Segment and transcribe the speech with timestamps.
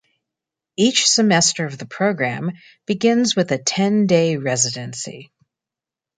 [0.75, 2.53] Each semester of the program
[2.87, 5.31] begins with a ten-day residency.